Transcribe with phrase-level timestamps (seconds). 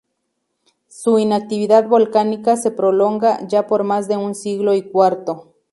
[0.87, 5.53] Su inactividad volcánica se prolonga ya por más de un siglo y cuarto.